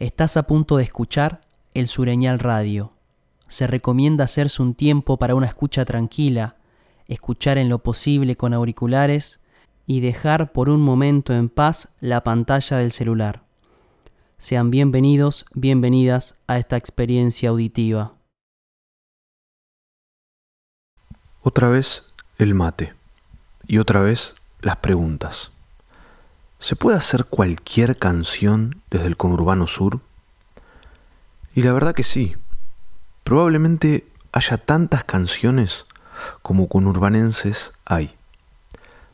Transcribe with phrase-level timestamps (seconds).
[0.00, 1.40] Estás a punto de escuchar
[1.74, 2.92] el Sureñal Radio.
[3.48, 6.54] Se recomienda hacerse un tiempo para una escucha tranquila,
[7.08, 9.40] escuchar en lo posible con auriculares
[9.86, 13.42] y dejar por un momento en paz la pantalla del celular.
[14.36, 18.12] Sean bienvenidos, bienvenidas a esta experiencia auditiva.
[21.42, 22.04] Otra vez
[22.38, 22.94] el mate
[23.66, 25.50] y otra vez las preguntas.
[26.60, 30.00] ¿Se puede hacer cualquier canción desde el conurbano sur?
[31.54, 32.36] Y la verdad que sí.
[33.22, 35.86] Probablemente haya tantas canciones
[36.42, 38.16] como conurbanenses hay.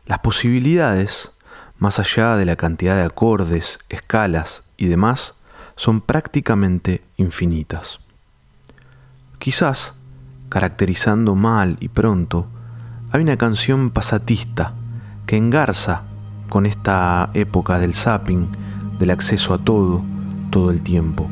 [0.06, 1.32] Las posibilidades,
[1.78, 5.34] más allá de la cantidad de acordes, escalas y demás,
[5.76, 8.00] son prácticamente infinitas.
[9.38, 9.94] Quizás,
[10.48, 12.46] caracterizando mal y pronto,
[13.12, 14.72] hay una canción pasatista
[15.26, 16.04] que engarza
[16.54, 18.46] con esta época del zapping,
[19.00, 20.04] del acceso a todo,
[20.50, 21.27] todo el tiempo.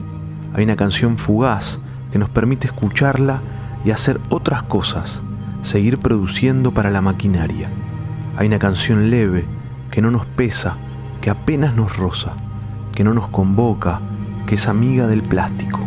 [0.52, 1.78] Hay una canción fugaz
[2.10, 3.40] que nos permite escucharla
[3.84, 5.20] y hacer otras cosas,
[5.62, 7.68] seguir produciendo para la maquinaria.
[8.36, 9.44] Hay una canción leve
[9.92, 10.74] que no nos pesa,
[11.20, 12.32] que apenas nos roza,
[12.92, 14.00] que no nos convoca,
[14.48, 15.78] que es amiga del plástico.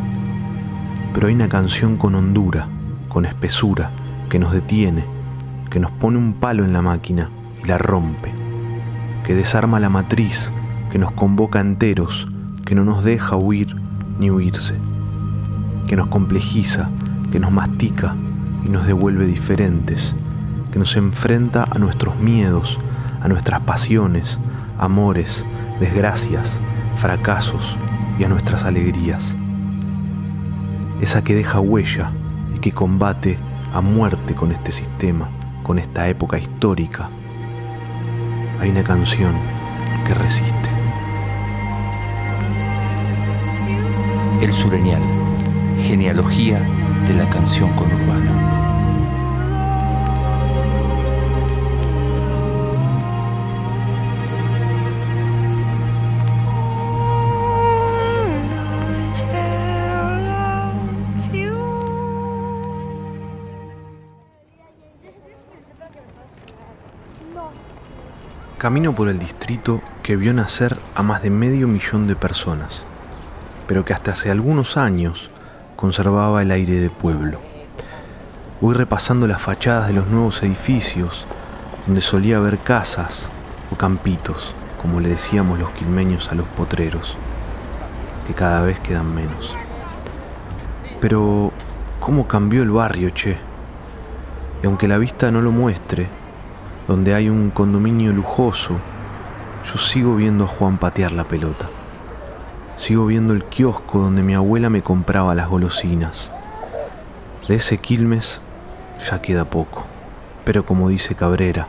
[1.13, 2.69] Pero hay una canción con hondura,
[3.09, 3.91] con espesura,
[4.29, 5.03] que nos detiene,
[5.69, 7.29] que nos pone un palo en la máquina
[7.61, 8.34] y la rompe,
[9.25, 10.51] que desarma la matriz,
[10.91, 12.27] que nos convoca enteros,
[12.63, 13.75] que no nos deja huir
[14.19, 14.75] ni huirse,
[15.87, 16.89] que nos complejiza,
[17.31, 18.15] que nos mastica
[18.65, 20.15] y nos devuelve diferentes,
[20.71, 22.79] que nos enfrenta a nuestros miedos,
[23.21, 24.39] a nuestras pasiones,
[24.77, 25.43] amores,
[25.79, 26.59] desgracias,
[26.97, 27.75] fracasos
[28.19, 29.35] y a nuestras alegrías.
[31.01, 32.11] Esa que deja huella
[32.55, 33.37] y que combate
[33.73, 35.29] a muerte con este sistema,
[35.63, 37.09] con esta época histórica.
[38.65, 39.35] Hay una canción
[40.07, 40.69] que resiste.
[44.41, 45.03] El Sureñal,
[45.83, 46.67] genealogía
[47.07, 48.64] de la canción conurbana.
[68.65, 72.81] Camino por el distrito que vio nacer a más de medio millón de personas,
[73.67, 75.29] pero que hasta hace algunos años
[75.75, 77.39] conservaba el aire de pueblo.
[78.61, 81.27] Voy repasando las fachadas de los nuevos edificios,
[81.85, 83.29] donde solía haber casas
[83.71, 87.15] o campitos, como le decíamos los quilmeños a los potreros,
[88.25, 89.55] que cada vez quedan menos.
[90.99, 91.51] Pero,
[91.99, 93.37] ¿cómo cambió el barrio, che?
[94.63, 96.09] Y aunque la vista no lo muestre,
[96.87, 98.75] donde hay un condominio lujoso,
[99.71, 101.67] yo sigo viendo a Juan patear la pelota.
[102.77, 106.31] Sigo viendo el kiosco donde mi abuela me compraba las golosinas.
[107.47, 108.41] De ese Quilmes
[109.09, 109.85] ya queda poco.
[110.43, 111.67] Pero como dice Cabrera,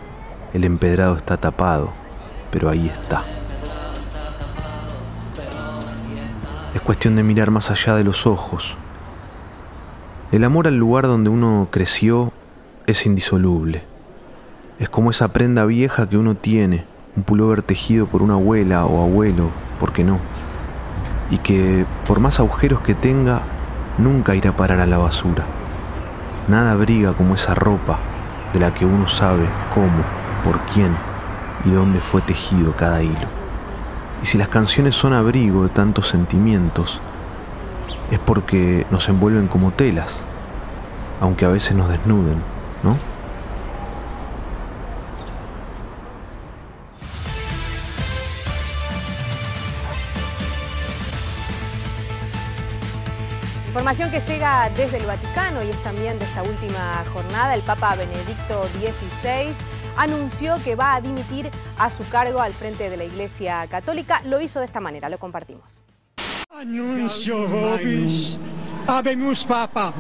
[0.53, 1.91] el empedrado está tapado,
[2.51, 3.25] pero ahí está.
[6.75, 8.77] Es cuestión de mirar más allá de los ojos.
[10.31, 12.33] El amor al lugar donde uno creció
[12.87, 13.96] es indisoluble
[14.79, 16.85] es como esa prenda vieja que uno tiene,
[17.17, 19.49] un pullover tejido por una abuela o abuelo,
[19.81, 20.19] ¿por qué no?
[21.31, 23.41] Y que por más agujeros que tenga,
[23.97, 25.45] nunca irá a parar a la basura.
[26.49, 27.99] Nada abriga como esa ropa
[28.53, 30.05] de la que uno sabe cómo,
[30.45, 30.95] por quién
[31.65, 33.27] y dónde fue tejido cada hilo.
[34.23, 37.01] Y si las canciones son abrigo de tantos sentimientos,
[38.11, 40.23] es porque nos envuelven como telas,
[41.21, 42.37] aunque a veces nos desnuden,
[42.83, 43.16] ¿no?
[53.87, 57.55] Información que llega desde el Vaticano y es también de esta última jornada.
[57.55, 59.55] El Papa Benedicto XVI
[59.97, 61.49] anunció que va a dimitir
[61.79, 64.23] a su cargo al frente de la Iglesia Católica.
[64.25, 65.83] Lo hizo de esta manera, lo compartimos.
[66.53, 68.41] Anuncio vobis,
[68.89, 69.95] habemus Papa.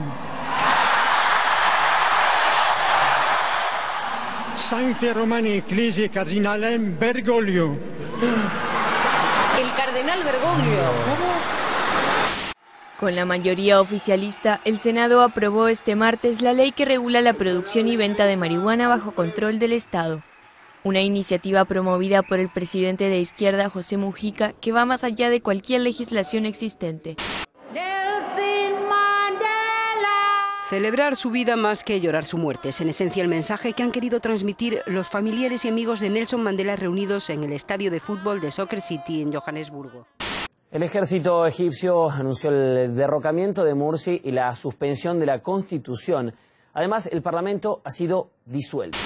[4.56, 7.78] Sancte Romani Ecclesi Cardinalem Bergoglio.
[9.60, 11.65] El cardenal Bergoglio, ¿cómo?
[12.98, 17.88] Con la mayoría oficialista, el Senado aprobó este martes la ley que regula la producción
[17.88, 20.22] y venta de marihuana bajo control del Estado.
[20.82, 25.42] Una iniciativa promovida por el presidente de izquierda José Mujica que va más allá de
[25.42, 27.16] cualquier legislación existente.
[30.70, 33.92] Celebrar su vida más que llorar su muerte es en esencia el mensaje que han
[33.92, 38.40] querido transmitir los familiares y amigos de Nelson Mandela reunidos en el estadio de fútbol
[38.40, 40.06] de Soccer City en Johannesburgo.
[40.76, 46.34] El ejército egipcio anunció el derrocamiento de Mursi y la suspensión de la constitución.
[46.74, 48.98] Además, el parlamento ha sido disuelto.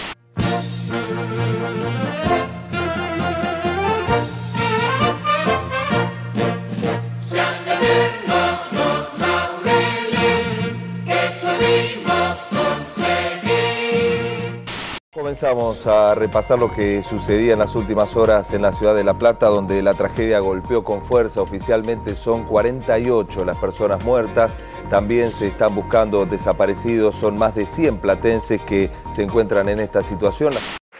[15.30, 19.16] Comenzamos a repasar lo que sucedía en las últimas horas en la ciudad de La
[19.16, 21.40] Plata, donde la tragedia golpeó con fuerza.
[21.40, 24.56] Oficialmente son 48 las personas muertas.
[24.90, 27.14] También se están buscando desaparecidos.
[27.14, 30.52] Son más de 100 platenses que se encuentran en esta situación.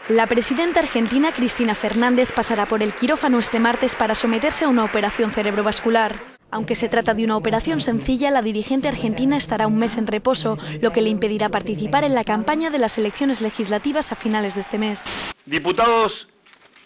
[0.07, 4.85] La presidenta argentina Cristina Fernández pasará por el quirófano este martes para someterse a una
[4.85, 6.31] operación cerebrovascular.
[6.51, 10.57] Aunque se trata de una operación sencilla, la dirigente argentina estará un mes en reposo,
[10.81, 14.61] lo que le impedirá participar en la campaña de las elecciones legislativas a finales de
[14.61, 15.05] este mes.
[15.45, 16.27] Diputados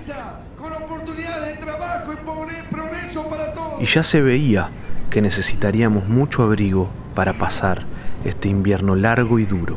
[3.81, 4.71] Y ya se veía
[5.15, 7.85] que necesitaríamos mucho abrigo para pasar
[8.25, 9.77] este invierno largo y duro.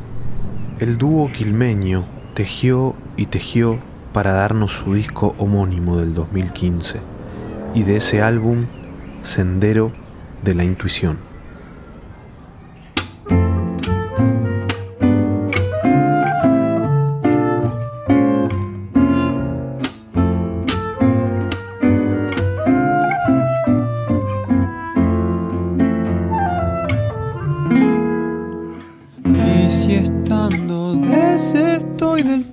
[0.80, 3.78] El dúo quilmeño tejió y tejió
[4.13, 7.01] para darnos su disco homónimo del 2015
[7.75, 8.66] y de ese álbum
[9.22, 9.92] Sendero
[10.44, 11.26] de la Intuición.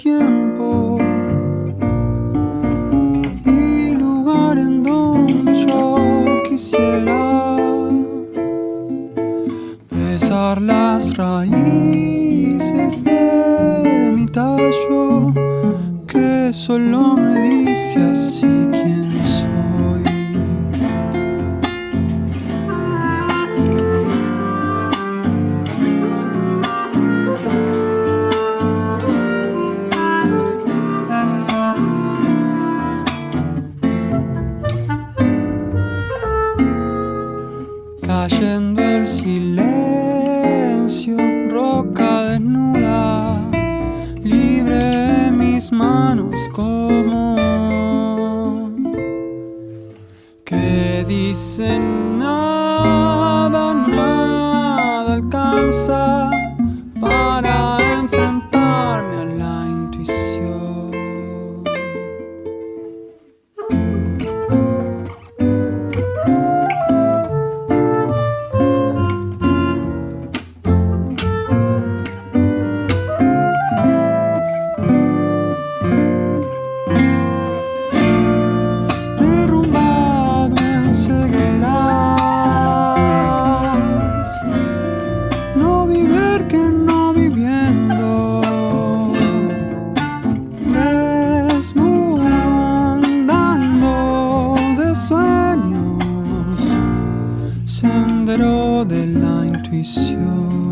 [0.02, 0.43] You.
[99.64, 100.63] 退休。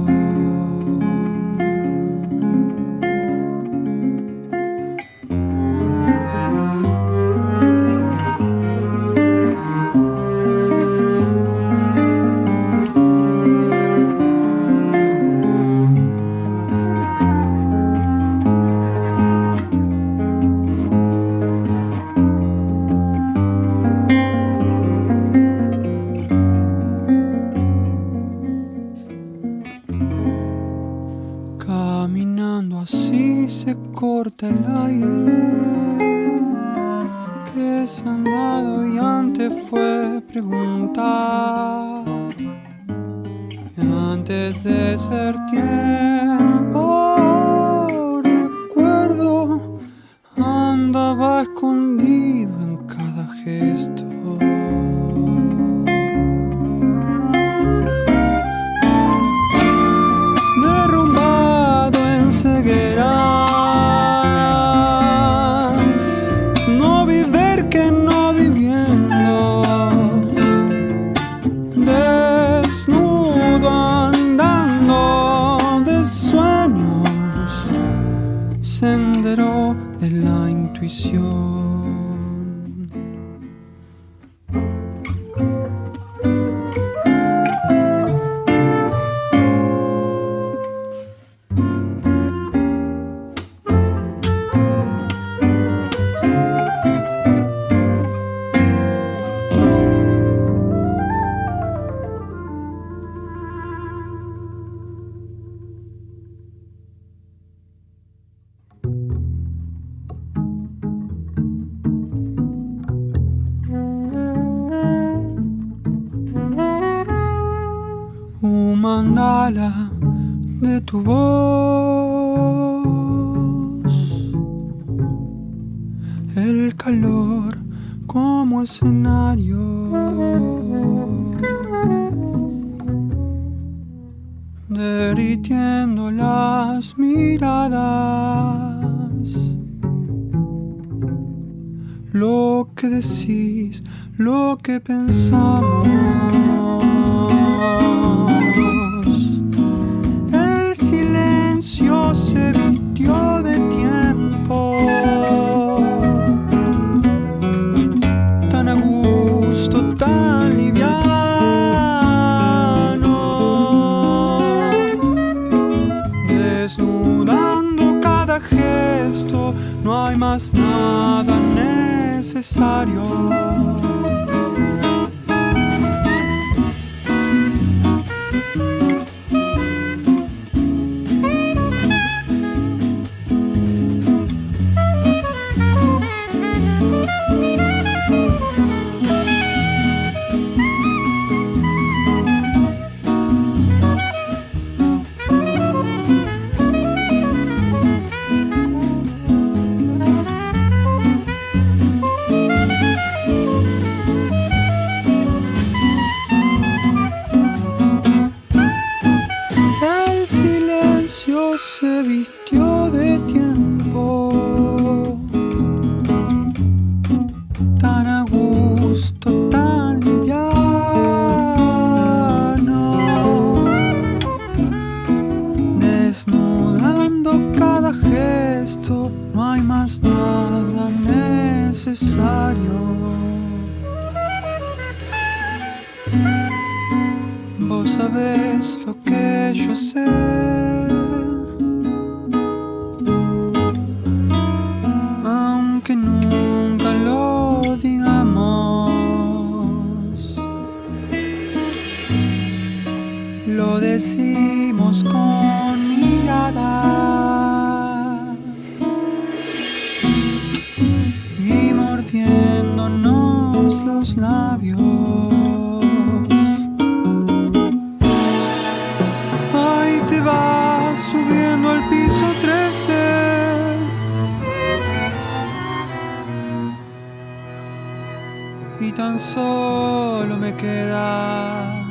[278.83, 281.85] y tan solo me queda,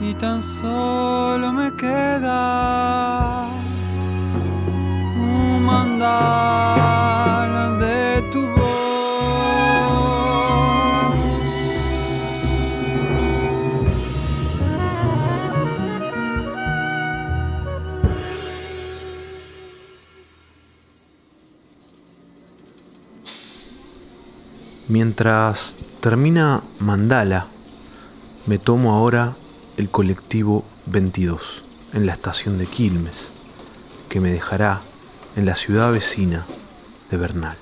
[0.00, 3.46] y tan solo me queda
[5.16, 6.81] un mandato.
[25.04, 27.46] Mientras termina Mandala,
[28.46, 29.32] me tomo ahora
[29.76, 31.40] el colectivo 22
[31.94, 33.26] en la estación de Quilmes,
[34.08, 34.80] que me dejará
[35.34, 36.44] en la ciudad vecina
[37.10, 37.56] de Bernal.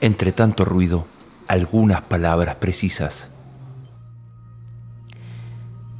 [0.00, 1.06] Entre tanto ruido,
[1.46, 3.28] algunas palabras precisas.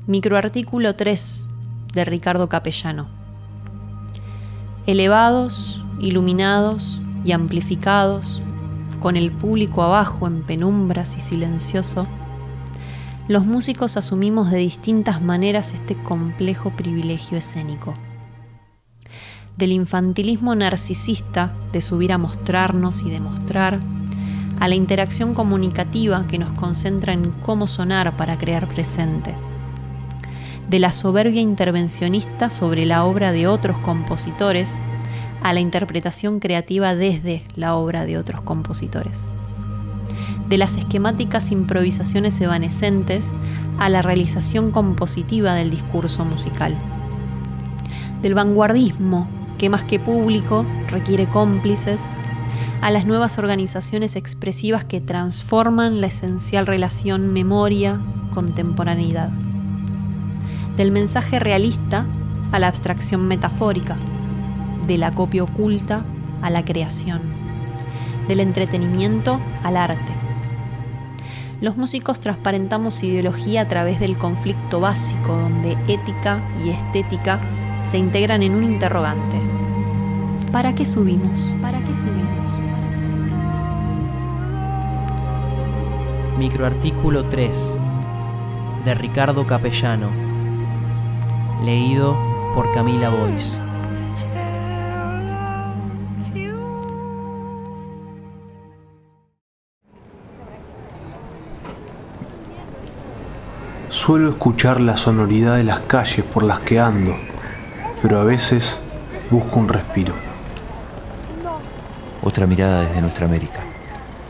[0.09, 1.49] Microartículo 3
[1.93, 3.09] de Ricardo Capellano.
[4.85, 8.43] Elevados, iluminados y amplificados
[9.07, 12.09] con el público abajo en penumbras y silencioso,
[13.29, 17.95] los músicos asumimos de distintas maneras este complejo privilegio escénico.
[19.57, 23.79] Del infantilismo narcisista de subir a mostrarnos y demostrar,
[24.59, 29.37] a la interacción comunicativa que nos concentra en cómo sonar para crear presente.
[30.69, 34.81] De la soberbia intervencionista sobre la obra de otros compositores
[35.47, 39.27] a la interpretación creativa desde la obra de otros compositores
[40.49, 43.33] de las esquemáticas improvisaciones evanescentes
[43.79, 46.77] a la realización compositiva del discurso musical.
[48.23, 52.11] Del vanguardismo, que más que público requiere cómplices,
[52.81, 59.31] a las nuevas organizaciones expresivas que transforman la esencial relación memoria-contemporaneidad.
[60.77, 62.07] Del mensaje realista
[62.53, 63.97] a la abstracción metafórica,
[64.87, 66.05] de la copia oculta
[66.43, 67.23] a la creación,
[68.29, 70.17] del entretenimiento al arte
[71.61, 77.41] los músicos transparentamos ideología a través del conflicto básico donde ética y estética
[77.81, 79.41] se integran en un interrogante.
[80.53, 81.51] ¿Para qué subimos?
[81.63, 82.51] ¿Para qué subimos?
[86.39, 87.57] Microartículo 3
[88.85, 90.11] de Ricardo Capellano.
[91.65, 92.19] Leído
[92.55, 93.59] por Camila Bois.
[104.07, 107.17] Suelo escuchar la sonoridad de las calles por las que ando,
[108.01, 108.79] pero a veces
[109.33, 110.15] busco un respiro.
[112.23, 113.63] Otra mirada desde nuestra América,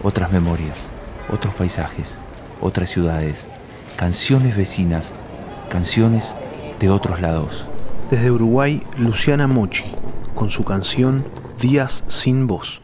[0.02, 0.88] otras memorias,
[1.30, 2.16] otros paisajes,
[2.62, 3.48] otras ciudades,
[3.96, 5.12] canciones vecinas,
[5.68, 6.34] canciones
[6.80, 7.66] de otros lados.
[8.10, 9.84] Desde Uruguay, Luciana Mochi,
[10.34, 11.22] con su canción
[11.60, 12.80] Días sin voz.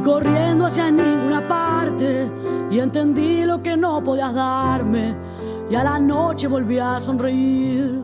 [0.00, 2.30] Corriendo hacia ninguna parte
[2.70, 5.16] y entendí lo que no podías darme
[5.68, 8.02] y a la noche volví a sonreír.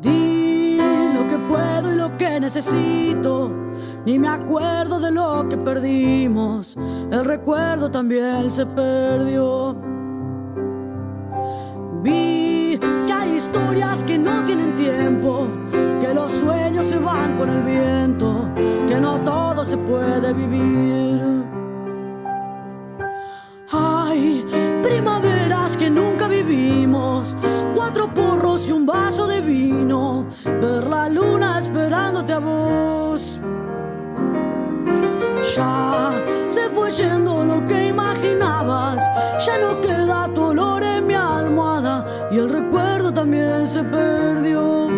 [0.00, 0.78] Di
[1.14, 3.50] lo que puedo y lo que necesito,
[4.06, 6.76] ni me acuerdo de lo que perdimos,
[7.10, 9.76] el recuerdo también se perdió.
[12.02, 15.48] Vi que hay historias que no tienen tiempo,
[16.00, 18.48] que los sueños se van con el viento,
[18.90, 21.20] que no todo se puede vivir.
[23.70, 24.44] Hay
[24.82, 27.36] primaveras que nunca vivimos,
[27.72, 30.26] cuatro porros y un vaso de vino,
[30.60, 33.38] ver la luna esperándote a vos.
[35.54, 36.10] Ya
[36.48, 39.08] se fue yendo lo que imaginabas,
[39.46, 44.89] ya no queda tu olor en mi almohada y el recuerdo también se perdió.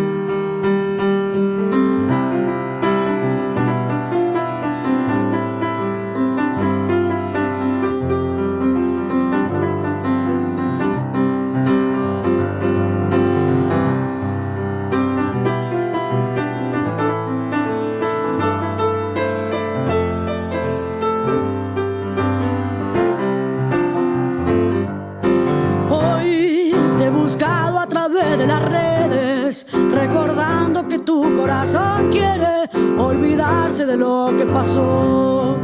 [29.91, 35.57] Recordando que tu corazón quiere olvidarse de lo que pasó.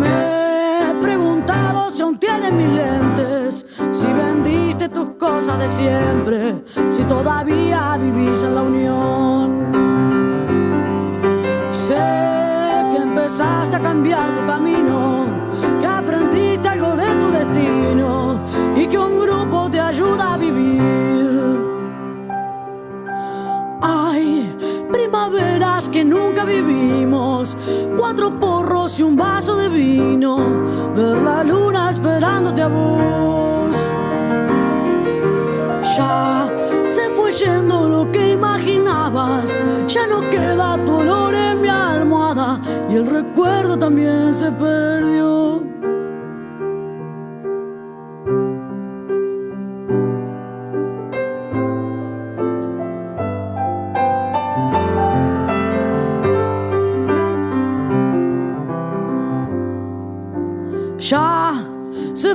[0.00, 7.04] Me he preguntado si aún tienes mis lentes, si vendiste tus cosas de siempre, si
[7.04, 9.72] todavía vivís en la unión.
[11.70, 11.94] Sé
[12.92, 15.26] que empezaste a cambiar tu camino,
[15.80, 18.40] que aprendiste algo de tu destino
[18.76, 19.17] y que un
[20.08, 20.88] ayuda a vivir.
[24.92, 27.56] primaveras que nunca vivimos,
[27.96, 30.38] cuatro porros y un vaso de vino,
[30.94, 33.76] ver la luna esperándote a vos.
[35.96, 36.50] Ya
[36.84, 42.96] se fue yendo lo que imaginabas, ya no queda tu olor en mi almohada y
[42.96, 45.67] el recuerdo también se perdió.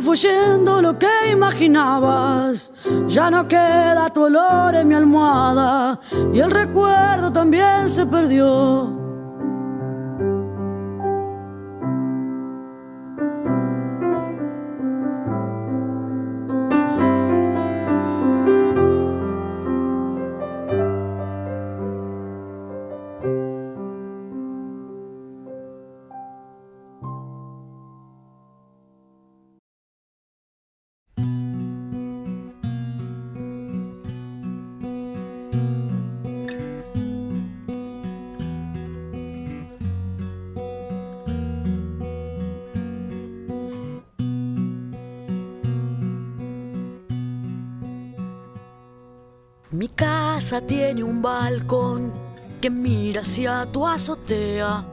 [0.02, 2.72] Fue yendo lo que imaginabas.
[3.08, 6.00] Ya no queda tu olor en mi almohada
[6.34, 9.03] y el recuerdo también se perdió.
[50.44, 52.12] Casa tiene un balcón
[52.60, 54.86] que mira hacia tu azotea.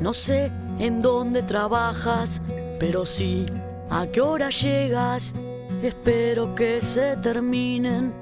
[0.00, 2.40] No sé en dónde trabajas,
[2.80, 3.44] pero sí
[3.90, 5.34] a qué hora llegas.
[5.82, 8.14] Espero que se terminen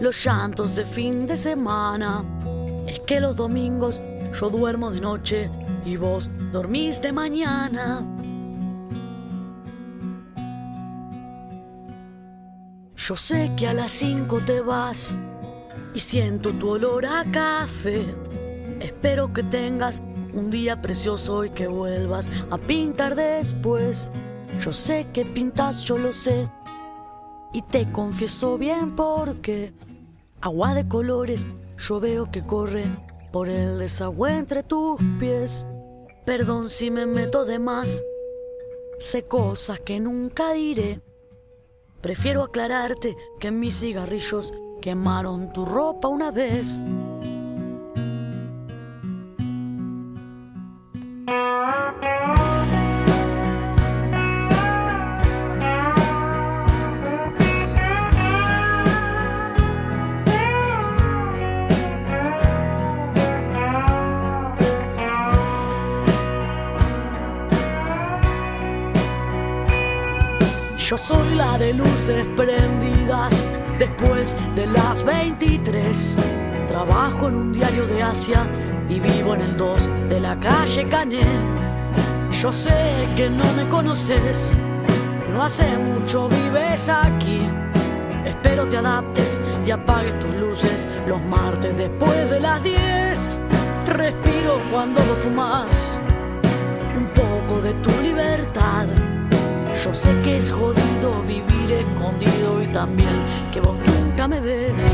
[0.00, 2.24] los llantos de fin de semana.
[2.88, 5.48] Es que los domingos yo duermo de noche
[5.84, 8.04] y vos dormís de mañana.
[12.96, 15.16] Yo sé que a las 5 te vas
[15.96, 18.04] y siento tu olor a café.
[18.80, 20.02] Espero que tengas
[20.34, 24.10] un día precioso y que vuelvas a pintar después.
[24.60, 26.50] Yo sé que pintas, yo lo sé.
[27.54, 29.72] Y te confieso bien porque
[30.42, 31.46] agua de colores
[31.78, 32.84] yo veo que corre
[33.32, 35.64] por el desagüe entre tus pies.
[36.26, 38.02] Perdón si me meto de más.
[38.98, 41.00] Sé cosas que nunca diré.
[42.02, 46.80] Prefiero aclararte que mis cigarrillos quemaron tu ropa una vez.
[70.88, 73.35] Yo soy la de luces prendidas
[73.78, 76.14] después de las 23.
[76.68, 78.46] Trabajo en un diario de Asia
[78.88, 81.26] y vivo en el 2 de la calle Cané.
[82.42, 84.56] Yo sé que no me conoces,
[85.32, 87.40] no hace mucho vives aquí.
[88.24, 93.40] Espero te adaptes y apagues tus luces los martes después de las 10.
[93.88, 95.98] Respiro cuando lo fumas,
[96.96, 99.15] un poco de tu libertad.
[99.84, 103.10] Yo sé que es jodido vivir escondido y también
[103.52, 104.90] que vos nunca me ves.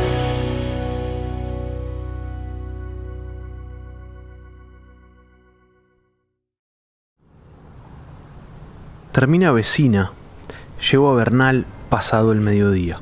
[9.12, 10.12] Termina vecina.
[10.90, 12.98] Llego a Bernal pasado el mediodía.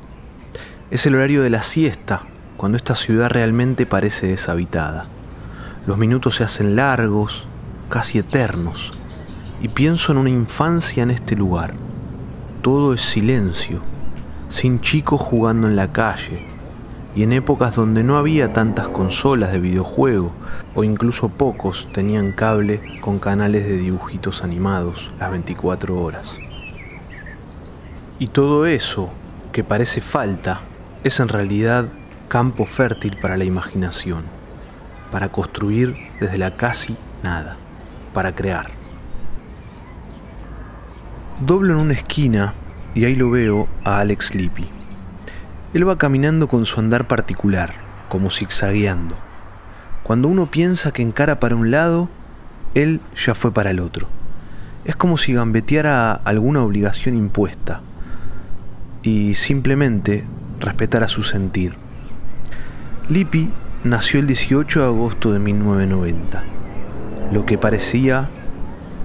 [0.91, 2.23] Es el horario de la siesta,
[2.57, 5.07] cuando esta ciudad realmente parece deshabitada.
[5.87, 7.45] Los minutos se hacen largos,
[7.89, 8.93] casi eternos,
[9.61, 11.73] y pienso en una infancia en este lugar.
[12.61, 13.81] Todo es silencio,
[14.49, 16.45] sin chicos jugando en la calle,
[17.15, 20.31] y en épocas donde no había tantas consolas de videojuego,
[20.73, 26.37] o incluso pocos tenían cable con canales de dibujitos animados las 24 horas.
[28.17, 29.09] Y todo eso,
[29.51, 30.61] que parece falta,
[31.03, 31.85] es en realidad
[32.29, 34.23] campo fértil para la imaginación,
[35.11, 37.57] para construir desde la casi nada,
[38.13, 38.80] para crear.
[41.45, 42.53] Doblo en una esquina
[42.93, 44.69] y ahí lo veo a Alex Lippi.
[45.73, 47.73] Él va caminando con su andar particular,
[48.09, 49.15] como zigzagueando.
[50.03, 52.09] Cuando uno piensa que encara para un lado,
[52.75, 54.05] él ya fue para el otro.
[54.85, 57.81] Es como si gambeteara alguna obligación impuesta
[59.01, 60.25] y simplemente
[60.59, 61.73] respetara su sentir.
[63.09, 63.49] Lippi
[63.83, 66.43] nació el 18 de agosto de 1990,
[67.31, 68.29] lo que parecía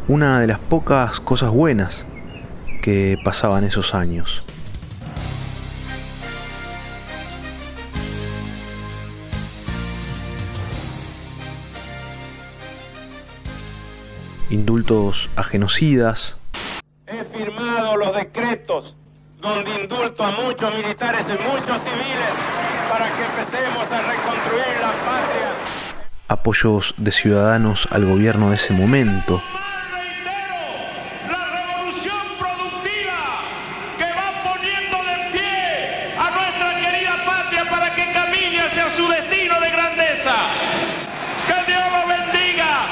[0.07, 2.07] una de las pocas cosas buenas
[2.87, 4.45] que pasaban esos años.
[14.51, 16.37] Indultos a genocidas.
[17.09, 18.95] He firmado los decretos
[19.41, 22.35] donde indulto a muchos militares y muchos civiles
[22.89, 25.51] para que empecemos a reconstruir la patria.
[26.29, 29.43] Apoyos de ciudadanos al gobierno de ese momento.
[36.19, 40.35] a nuestra querida patria para que camine hacia su destino de grandeza.
[41.47, 42.87] Que Dios lo bendiga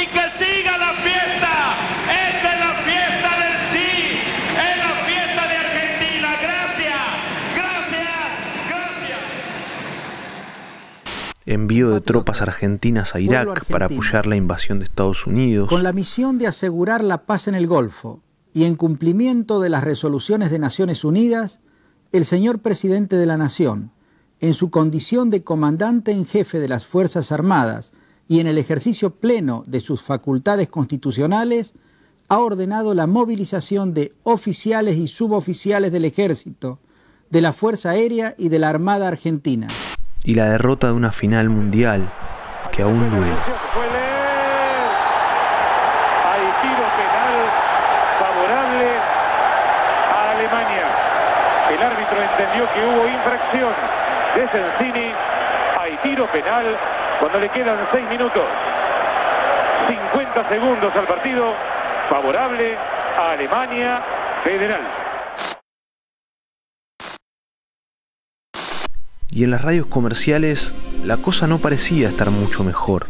[0.00, 1.52] y que siga la fiesta.
[2.08, 4.18] Esta es la fiesta del sí,
[4.56, 5.20] es la fiesta
[11.54, 15.68] envío de tropas argentinas a Irak para apoyar la invasión de Estados Unidos.
[15.68, 19.84] Con la misión de asegurar la paz en el Golfo y en cumplimiento de las
[19.84, 21.60] resoluciones de Naciones Unidas,
[22.12, 23.92] el señor presidente de la Nación,
[24.40, 27.92] en su condición de comandante en jefe de las Fuerzas Armadas
[28.26, 31.74] y en el ejercicio pleno de sus facultades constitucionales,
[32.28, 36.78] ha ordenado la movilización de oficiales y suboficiales del ejército,
[37.28, 39.66] de la Fuerza Aérea y de la Armada Argentina.
[40.22, 42.08] Y la derrota de una final mundial
[42.72, 43.32] que aún duele.
[46.26, 47.36] Hay tiro penal
[48.18, 48.88] favorable
[50.12, 50.86] a Alemania.
[51.70, 53.72] El árbitro entendió que hubo infracción
[54.34, 55.12] de Sensini.
[55.80, 56.76] Hay tiro penal
[57.18, 58.44] cuando le quedan 6 minutos.
[59.88, 61.54] 50 segundos al partido
[62.08, 62.76] favorable
[63.18, 64.00] a Alemania
[64.44, 64.82] Federal.
[69.32, 73.06] Y en las radios comerciales la cosa no parecía estar mucho mejor.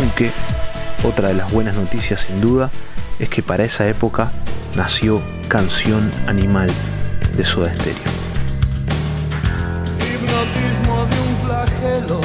[0.00, 0.30] Aunque
[1.04, 2.70] otra de las buenas noticias sin duda
[3.18, 4.32] es que para esa época
[4.74, 6.70] nació Canción Animal
[7.36, 7.96] de Soda Stereo.
[9.98, 12.20] Hipnotismo de un flagelo,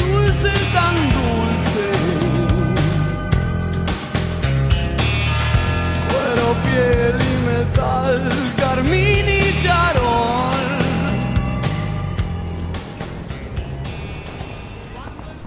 [0.00, 1.84] dulce tan dulce.
[6.08, 10.50] Cuero, piel y metal, carmín y charol.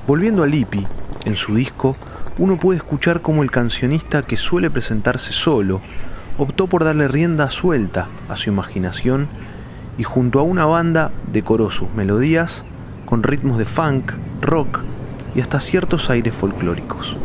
[0.08, 0.88] Volviendo a Lippi,
[1.26, 1.96] en su disco,
[2.38, 5.82] uno puede escuchar cómo el cancionista que suele presentarse solo
[6.38, 9.28] optó por darle rienda suelta a su imaginación
[9.98, 12.64] y junto a una banda decoró sus melodías
[13.06, 14.12] con ritmos de funk,
[14.42, 14.82] rock
[15.36, 17.18] y hasta ciertos aires folclóricos.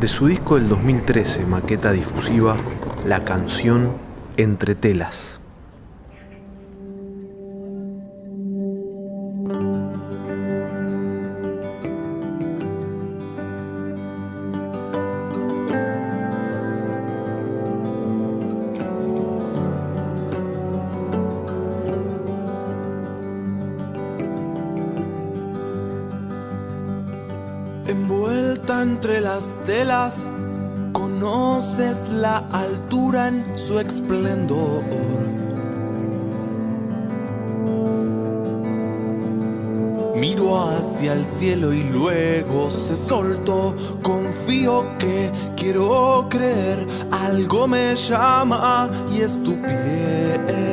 [0.00, 2.56] De su disco del 2013, maqueta difusiva,
[3.06, 3.92] la canción
[4.36, 5.40] Entre Telas.
[29.36, 30.14] Las telas,
[30.94, 34.82] conoces la altura en su esplendor.
[40.16, 43.76] Miro hacia el cielo y luego se soltó.
[44.02, 50.65] Confío que quiero creer, algo me llama y es tu piel.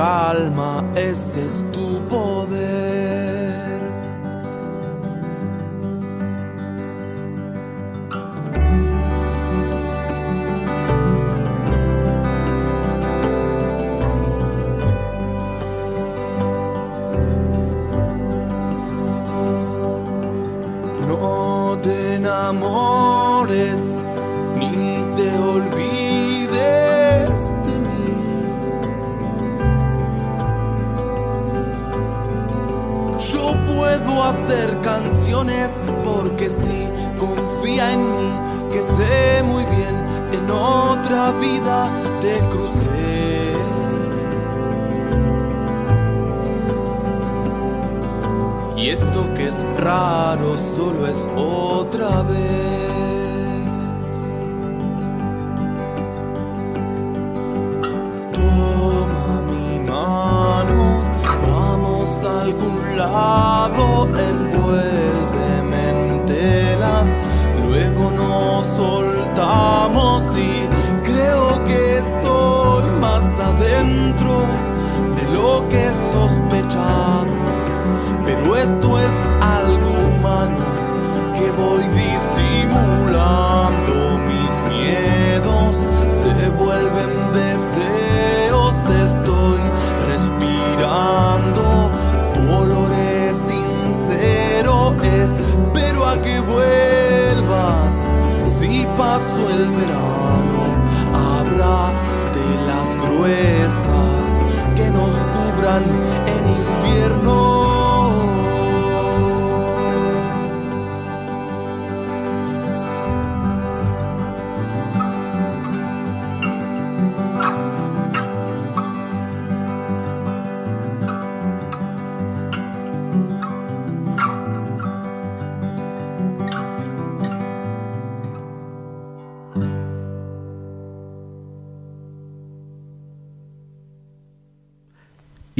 [0.00, 3.80] Calma, ese es tu poder.
[21.08, 23.79] No te enamores
[34.30, 35.70] hacer canciones
[36.04, 36.88] porque sí,
[37.18, 38.32] confía en mí,
[38.72, 39.96] que sé muy bien,
[40.32, 41.88] en otra vida
[42.20, 42.90] te crucé.
[48.76, 52.89] Y esto que es raro solo es otra vez.
[63.00, 67.08] Lado, envuélveme en telas,
[67.66, 70.68] luego nos soltamos y
[71.08, 74.49] creo que estoy más adentro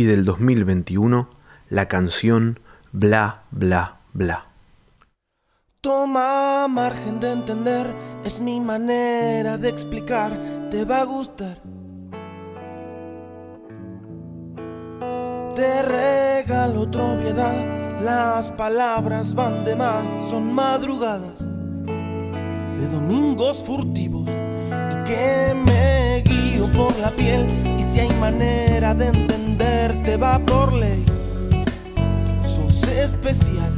[0.01, 1.29] y del 2021
[1.69, 2.59] la canción
[2.91, 4.47] Bla Bla Bla.
[5.83, 10.33] Toma margen de entender, es mi manera de explicar,
[10.71, 11.59] te va a gustar.
[15.55, 25.05] Te regalo otra obviedad, las palabras van de más, son madrugadas de domingos furtivos y
[25.05, 27.47] que me guío por la piel
[27.90, 31.05] si hay manera de entenderte va por ley.
[32.42, 33.72] Sos especial,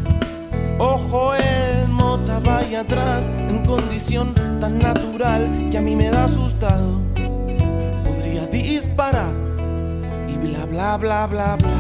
[0.79, 7.01] ojo el nota vaya atrás en condición tan natural que a mí me da asustado.
[8.05, 9.33] Podría disparar
[10.29, 11.71] y bla bla bla bla bla.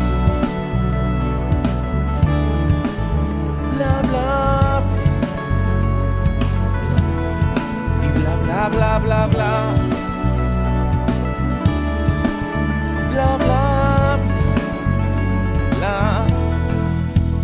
[3.76, 4.82] Bla bla
[8.02, 10.01] y bla bla bla bla bla.
[13.12, 13.38] Bla.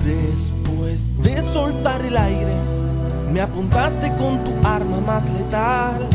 [0.04, 2.56] Después de soltar el aire,
[3.32, 6.08] me apuntaste con tu arma más letal.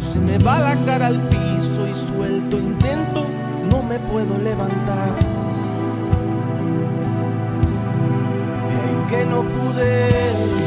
[0.00, 3.26] Se me va la cara al piso y suelto intento,
[3.70, 5.14] no me puedo levantar.
[8.68, 10.63] De ahí que no pude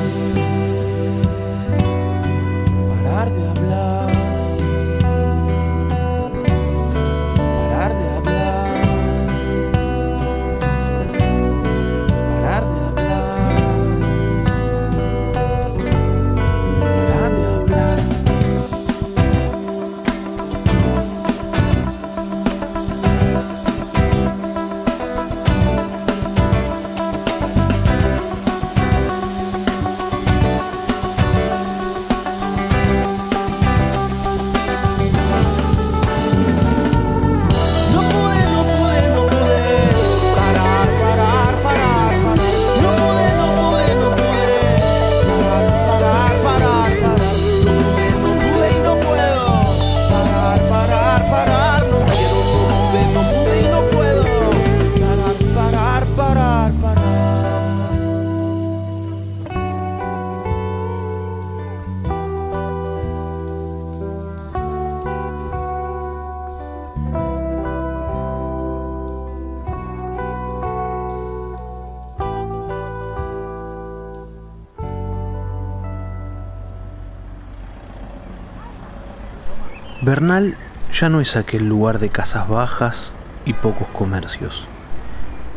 [80.99, 83.13] ya no es aquel lugar de casas bajas
[83.45, 84.65] y pocos comercios.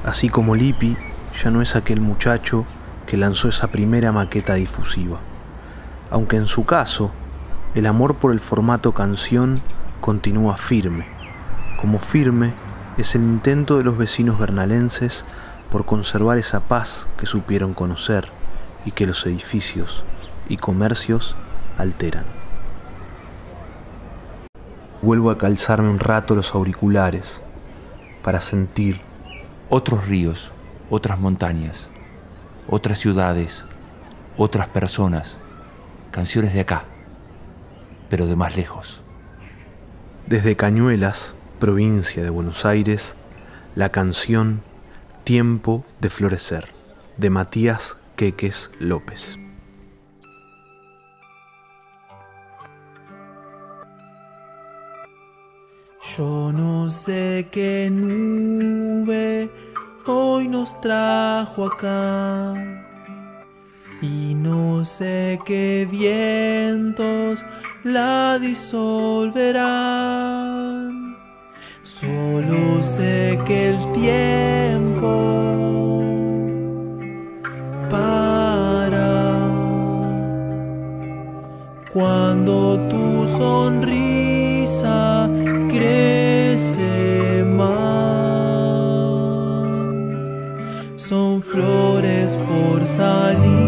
[0.04, 0.98] Así como Lippi
[1.42, 2.66] ya no es aquel muchacho
[3.06, 5.18] que lanzó esa primera maqueta difusiva.
[6.10, 7.10] Aunque en su caso,
[7.74, 9.62] el amor por el formato canción
[10.02, 11.06] continúa firme,
[11.80, 12.52] como firme
[12.98, 15.24] es el intento de los vecinos bernalenses
[15.70, 18.28] por conservar esa paz que supieron conocer
[18.84, 20.04] y que los edificios
[20.50, 21.34] y comercios
[21.78, 22.39] alteran.
[25.02, 27.40] Vuelvo a calzarme un rato los auriculares
[28.22, 29.00] para sentir
[29.72, 30.50] Otros ríos,
[30.90, 31.88] otras montañas,
[32.68, 33.64] otras ciudades,
[34.36, 35.38] otras personas,
[36.10, 36.84] canciones de acá,
[38.08, 39.02] pero de más lejos.
[40.26, 43.14] desde Cañuelas, provincia de Buenos Aires,
[43.74, 44.62] la canción
[45.24, 46.68] Tiempo de Florecer
[47.16, 49.39] de Matías Queques López.
[56.02, 59.50] Yo no sé qué nube
[60.06, 62.54] hoy nos trajo acá.
[64.00, 67.44] Y no sé qué vientos
[67.84, 69.60] la disolverán.
[71.82, 75.10] Solo sé que el tiempo
[77.90, 79.50] para
[81.92, 85.09] cuando tu sonrisa
[92.96, 93.59] por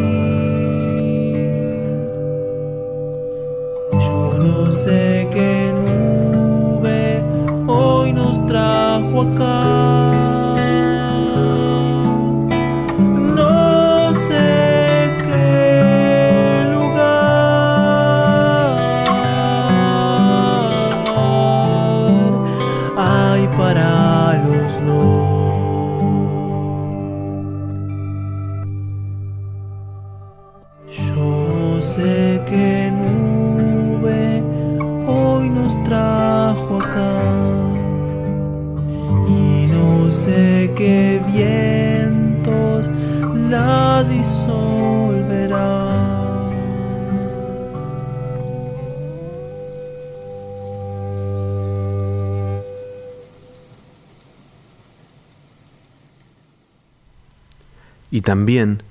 [58.12, 58.82] y también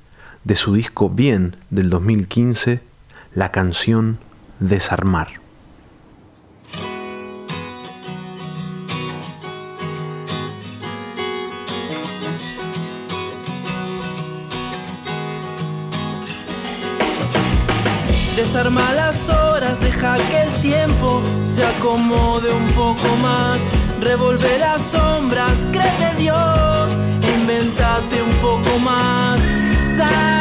[0.44, 2.82] de su disco Bien del 2015,
[3.36, 4.18] la canción
[4.60, 5.40] Desarmar.
[18.36, 23.70] Desarma las horas, deja que el tiempo se acomode un poco más.
[24.02, 26.98] Revolve las sombras, cree de Dios,
[27.92, 29.42] e inventate un poco más.
[29.96, 30.41] Salí,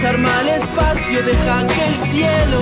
[0.00, 2.58] Desarma el espacio, deja que el cielo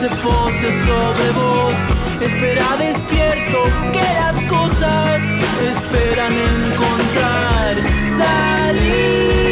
[0.00, 1.74] se pose sobre vos.
[2.20, 3.62] Espera despierto
[3.92, 5.22] que las cosas
[5.62, 7.76] esperan encontrar.
[8.18, 9.45] Salir,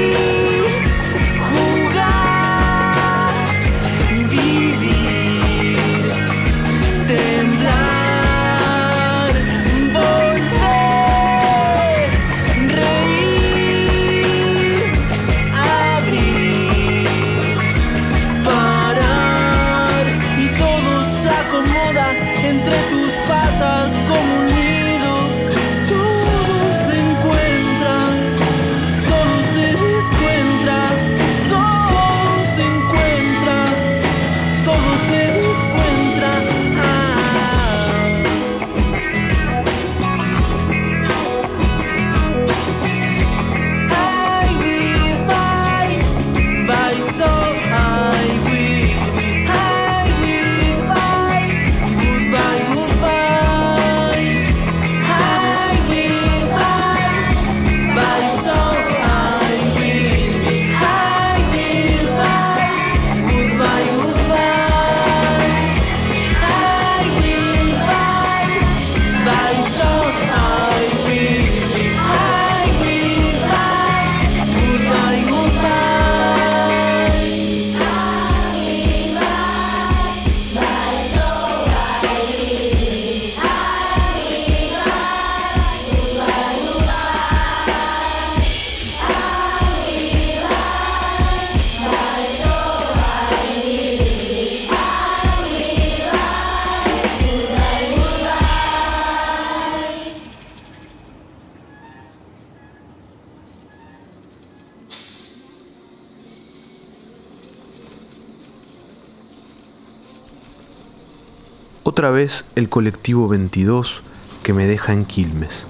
[111.97, 114.03] Otra vez el colectivo 22
[114.43, 115.65] que me deja en Quilmes,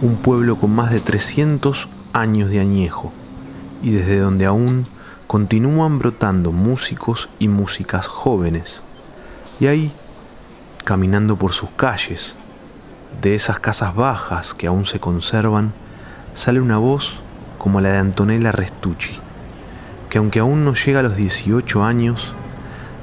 [0.00, 3.12] un pueblo con más de 300 años de añejo
[3.82, 4.86] y desde donde aún
[5.26, 8.80] continúan brotando músicos y músicas jóvenes.
[9.60, 9.92] Y ahí,
[10.82, 12.36] caminando por sus calles,
[13.20, 15.74] de esas casas bajas que aún se conservan,
[16.34, 17.16] sale una voz
[17.58, 19.18] como la de Antonella Restucci,
[20.08, 22.32] que aunque aún no llega a los 18 años,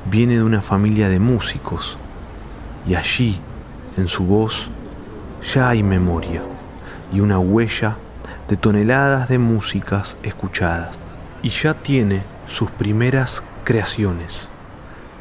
[0.09, 1.99] viene de una familia de músicos
[2.87, 3.39] y allí,
[3.97, 4.69] en su voz,
[5.53, 6.41] ya hay memoria
[7.11, 7.97] y una huella
[8.47, 10.97] de toneladas de músicas escuchadas.
[11.41, 14.47] Y ya tiene sus primeras creaciones.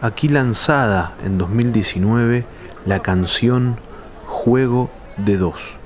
[0.02, 2.44] Aquí lanzada en 2019
[2.86, 3.76] la canción
[4.26, 5.79] Juego de Dos.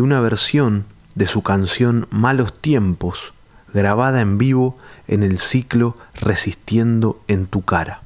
[0.00, 0.84] una versión
[1.14, 3.32] de su canción Malos Tiempos,
[3.72, 4.78] grabada en vivo
[5.08, 8.02] en el ciclo Resistiendo en tu cara.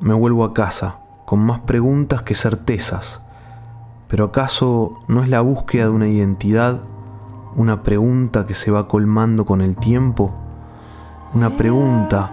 [0.00, 3.20] Me vuelvo a casa, con más preguntas que certezas.
[4.08, 6.82] Pero ¿acaso no es la búsqueda de una identidad
[7.56, 10.32] una pregunta que se va colmando con el tiempo?
[11.34, 12.32] Una pregunta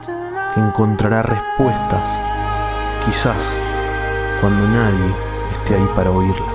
[0.53, 2.19] que encontrará respuestas,
[3.03, 3.59] quizás
[4.39, 5.15] cuando nadie
[5.51, 6.53] esté ahí para oírla.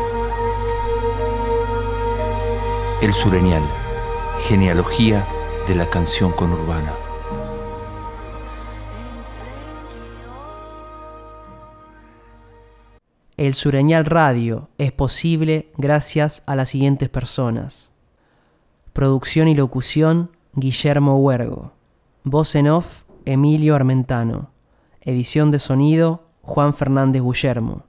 [3.02, 3.64] El Sureñal,
[4.46, 5.26] genealogía
[5.66, 7.09] de la canción conurbana.
[13.40, 17.90] El Sureñal Radio es posible gracias a las siguientes personas.
[18.92, 21.72] Producción y locución, Guillermo Huergo.
[22.22, 24.50] Voz en off, Emilio Armentano.
[25.00, 27.84] Edición de sonido, Juan Fernández Guillermo.